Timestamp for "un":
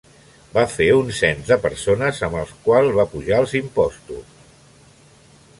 0.99-1.11